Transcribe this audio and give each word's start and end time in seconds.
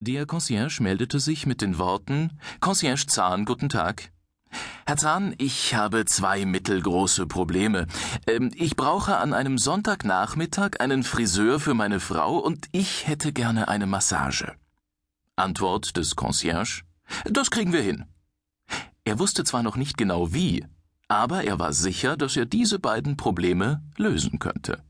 Der 0.00 0.26
Concierge 0.26 0.80
meldete 0.80 1.18
sich 1.18 1.44
mit 1.44 1.60
den 1.60 1.76
Worten 1.76 2.38
Concierge 2.60 3.06
Zahn, 3.08 3.44
guten 3.44 3.68
Tag. 3.68 4.12
Herr 4.86 4.96
Zahn, 4.96 5.34
ich 5.38 5.74
habe 5.74 6.04
zwei 6.04 6.44
mittelgroße 6.44 7.26
Probleme. 7.26 7.88
Ähm, 8.28 8.52
ich 8.54 8.76
brauche 8.76 9.16
an 9.16 9.34
einem 9.34 9.58
Sonntagnachmittag 9.58 10.78
einen 10.78 11.02
Friseur 11.02 11.58
für 11.58 11.74
meine 11.74 11.98
Frau 11.98 12.38
und 12.38 12.68
ich 12.70 13.08
hätte 13.08 13.32
gerne 13.32 13.66
eine 13.66 13.86
Massage. 13.86 14.54
Antwort 15.34 15.96
des 15.96 16.14
Concierge 16.14 16.84
Das 17.24 17.50
kriegen 17.50 17.72
wir 17.72 17.82
hin. 17.82 18.04
Er 19.02 19.18
wusste 19.18 19.42
zwar 19.42 19.64
noch 19.64 19.76
nicht 19.76 19.98
genau 19.98 20.32
wie, 20.32 20.64
aber 21.08 21.42
er 21.42 21.58
war 21.58 21.72
sicher, 21.72 22.16
dass 22.16 22.36
er 22.36 22.46
diese 22.46 22.78
beiden 22.78 23.16
Probleme 23.16 23.82
lösen 23.96 24.38
könnte. 24.38 24.80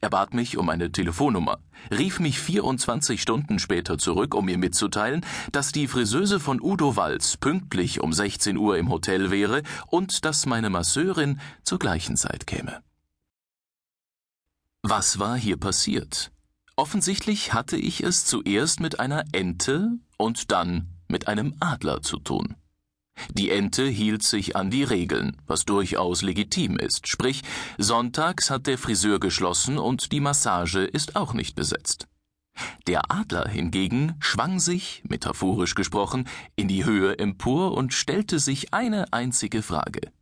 Er 0.00 0.10
bat 0.10 0.34
mich 0.34 0.56
um 0.56 0.68
eine 0.68 0.92
Telefonnummer, 0.92 1.58
rief 1.90 2.20
mich 2.20 2.40
24 2.40 3.20
Stunden 3.20 3.58
später 3.58 3.98
zurück, 3.98 4.34
um 4.34 4.46
mir 4.46 4.58
mitzuteilen, 4.58 5.24
dass 5.52 5.72
die 5.72 5.88
Friseuse 5.88 6.40
von 6.40 6.60
Udo 6.60 6.96
Walz 6.96 7.36
pünktlich 7.36 8.00
um 8.00 8.12
16 8.12 8.56
Uhr 8.56 8.76
im 8.78 8.88
Hotel 8.88 9.30
wäre 9.30 9.62
und 9.86 10.24
dass 10.24 10.46
meine 10.46 10.70
Masseurin 10.70 11.40
zur 11.64 11.78
gleichen 11.78 12.16
Zeit 12.16 12.46
käme. 12.46 12.82
Was 14.82 15.18
war 15.18 15.36
hier 15.36 15.56
passiert? 15.56 16.30
Offensichtlich 16.76 17.52
hatte 17.52 17.76
ich 17.76 18.02
es 18.02 18.24
zuerst 18.24 18.80
mit 18.80 19.00
einer 19.00 19.24
Ente 19.32 19.98
und 20.16 20.52
dann 20.52 20.88
mit 21.08 21.26
einem 21.26 21.56
Adler 21.58 22.02
zu 22.02 22.18
tun. 22.18 22.54
Die 23.32 23.50
Ente 23.50 23.86
hielt 23.86 24.22
sich 24.22 24.56
an 24.56 24.70
die 24.70 24.84
Regeln, 24.84 25.36
was 25.46 25.64
durchaus 25.64 26.22
legitim 26.22 26.76
ist, 26.76 27.08
sprich, 27.08 27.42
sonntags 27.78 28.50
hat 28.50 28.66
der 28.66 28.78
Friseur 28.78 29.20
geschlossen 29.20 29.78
und 29.78 30.12
die 30.12 30.20
Massage 30.20 30.84
ist 30.84 31.16
auch 31.16 31.34
nicht 31.34 31.54
besetzt. 31.54 32.06
Der 32.86 33.10
Adler 33.10 33.48
hingegen 33.48 34.14
schwang 34.20 34.58
sich, 34.58 35.02
metaphorisch 35.08 35.74
gesprochen, 35.74 36.28
in 36.56 36.68
die 36.68 36.84
Höhe 36.84 37.18
empor 37.18 37.72
und 37.72 37.94
stellte 37.94 38.38
sich 38.38 38.74
eine 38.74 39.12
einzige 39.12 39.62
Frage. 39.62 40.12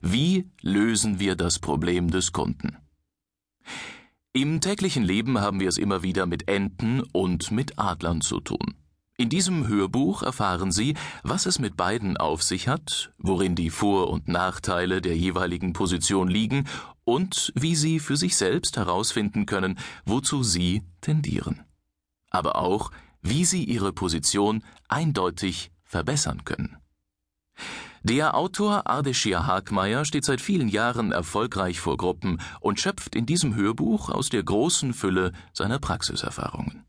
Wie 0.00 0.50
lösen 0.60 1.18
wir 1.18 1.36
das 1.36 1.58
Problem 1.58 2.10
des 2.10 2.32
Kunden? 2.32 2.76
Im 4.32 4.60
täglichen 4.60 5.02
Leben 5.02 5.40
haben 5.40 5.60
wir 5.60 5.68
es 5.68 5.76
immer 5.76 6.02
wieder 6.02 6.24
mit 6.24 6.48
Enten 6.48 7.02
und 7.12 7.50
mit 7.50 7.78
Adlern 7.78 8.22
zu 8.22 8.40
tun. 8.40 8.74
In 9.22 9.28
diesem 9.28 9.68
Hörbuch 9.68 10.24
erfahren 10.24 10.72
Sie, 10.72 10.96
was 11.22 11.46
es 11.46 11.60
mit 11.60 11.76
beiden 11.76 12.16
auf 12.16 12.42
sich 12.42 12.66
hat, 12.66 13.12
worin 13.18 13.54
die 13.54 13.70
Vor- 13.70 14.10
und 14.10 14.26
Nachteile 14.26 15.00
der 15.00 15.16
jeweiligen 15.16 15.74
Position 15.74 16.26
liegen 16.26 16.66
und 17.04 17.52
wie 17.54 17.76
Sie 17.76 18.00
für 18.00 18.16
sich 18.16 18.34
selbst 18.34 18.76
herausfinden 18.76 19.46
können, 19.46 19.78
wozu 20.04 20.42
Sie 20.42 20.82
tendieren. 21.02 21.62
Aber 22.30 22.56
auch, 22.56 22.90
wie 23.20 23.44
Sie 23.44 23.62
Ihre 23.62 23.92
Position 23.92 24.64
eindeutig 24.88 25.70
verbessern 25.84 26.44
können. 26.44 26.78
Der 28.02 28.34
Autor 28.34 28.88
Ardeshir 28.88 29.46
Hagmeier 29.46 30.04
steht 30.04 30.24
seit 30.24 30.40
vielen 30.40 30.66
Jahren 30.66 31.12
erfolgreich 31.12 31.78
vor 31.78 31.96
Gruppen 31.96 32.40
und 32.58 32.80
schöpft 32.80 33.14
in 33.14 33.24
diesem 33.24 33.54
Hörbuch 33.54 34.08
aus 34.08 34.30
der 34.30 34.42
großen 34.42 34.92
Fülle 34.92 35.30
seiner 35.52 35.78
Praxiserfahrungen. 35.78 36.84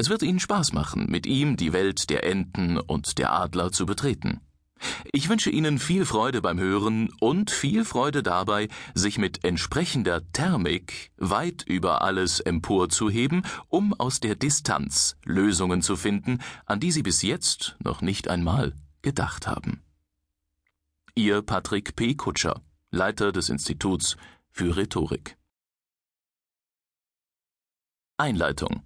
Es 0.00 0.08
wird 0.08 0.22
Ihnen 0.22 0.40
Spaß 0.40 0.72
machen, 0.72 1.10
mit 1.10 1.26
ihm 1.26 1.58
die 1.58 1.74
Welt 1.74 2.08
der 2.08 2.24
Enten 2.24 2.78
und 2.78 3.18
der 3.18 3.34
Adler 3.34 3.70
zu 3.70 3.84
betreten. 3.84 4.40
Ich 5.12 5.28
wünsche 5.28 5.50
Ihnen 5.50 5.78
viel 5.78 6.06
Freude 6.06 6.40
beim 6.40 6.58
Hören 6.58 7.12
und 7.20 7.50
viel 7.50 7.84
Freude 7.84 8.22
dabei, 8.22 8.68
sich 8.94 9.18
mit 9.18 9.44
entsprechender 9.44 10.22
Thermik 10.32 11.12
weit 11.18 11.64
über 11.66 12.00
alles 12.00 12.40
emporzuheben, 12.40 13.44
um 13.68 13.92
aus 13.92 14.20
der 14.20 14.36
Distanz 14.36 15.18
Lösungen 15.22 15.82
zu 15.82 15.96
finden, 15.96 16.38
an 16.64 16.80
die 16.80 16.92
Sie 16.92 17.02
bis 17.02 17.20
jetzt 17.20 17.76
noch 17.84 18.00
nicht 18.00 18.28
einmal 18.28 18.72
gedacht 19.02 19.46
haben. 19.46 19.82
Ihr 21.14 21.42
Patrick 21.42 21.94
P. 21.94 22.14
Kutscher, 22.14 22.62
Leiter 22.90 23.32
des 23.32 23.50
Instituts 23.50 24.16
für 24.50 24.78
Rhetorik. 24.78 25.36
Einleitung 28.16 28.82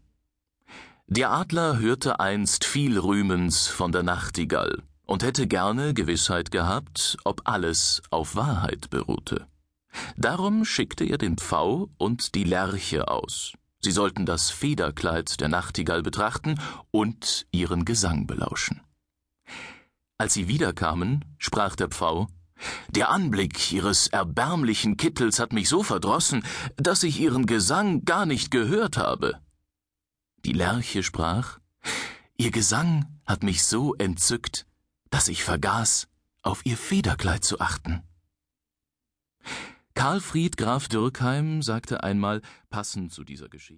der 1.06 1.30
Adler 1.30 1.78
hörte 1.78 2.18
einst 2.18 2.64
viel 2.64 2.98
Rühmens 2.98 3.68
von 3.68 3.92
der 3.92 4.02
Nachtigall 4.02 4.82
und 5.04 5.22
hätte 5.22 5.46
gerne 5.46 5.92
Gewissheit 5.92 6.50
gehabt, 6.50 7.18
ob 7.24 7.42
alles 7.44 8.02
auf 8.10 8.36
Wahrheit 8.36 8.90
beruhte. 8.90 9.46
Darum 10.16 10.64
schickte 10.64 11.04
er 11.04 11.18
den 11.18 11.36
Pfau 11.36 11.90
und 11.98 12.34
die 12.34 12.44
Lerche 12.44 13.08
aus. 13.08 13.52
Sie 13.80 13.92
sollten 13.92 14.24
das 14.24 14.50
Federkleid 14.50 15.40
der 15.40 15.48
Nachtigall 15.48 16.02
betrachten 16.02 16.58
und 16.90 17.46
ihren 17.52 17.84
Gesang 17.84 18.26
belauschen. 18.26 18.80
Als 20.16 20.32
sie 20.32 20.48
wiederkamen, 20.48 21.24
sprach 21.38 21.76
der 21.76 21.88
Pfau 21.88 22.28
Der 22.88 23.10
Anblick 23.10 23.72
ihres 23.72 24.06
erbärmlichen 24.06 24.96
Kittels 24.96 25.38
hat 25.38 25.52
mich 25.52 25.68
so 25.68 25.82
verdrossen, 25.82 26.42
dass 26.76 27.02
ich 27.02 27.20
ihren 27.20 27.44
Gesang 27.44 28.06
gar 28.06 28.24
nicht 28.24 28.50
gehört 28.50 28.96
habe. 28.96 29.43
Die 30.44 30.52
Lerche 30.52 31.02
sprach 31.02 31.58
Ihr 32.36 32.50
Gesang 32.50 33.20
hat 33.24 33.42
mich 33.42 33.64
so 33.64 33.94
entzückt, 33.94 34.66
dass 35.08 35.28
ich 35.28 35.42
vergaß, 35.42 36.08
auf 36.42 36.66
ihr 36.66 36.76
Federkleid 36.76 37.44
zu 37.44 37.60
achten. 37.60 38.02
Karlfried 39.94 40.58
Graf 40.58 40.88
Dürkheim 40.88 41.62
sagte 41.62 42.02
einmal, 42.02 42.42
passend 42.68 43.12
zu 43.12 43.24
dieser 43.24 43.48
Geschichte 43.48 43.72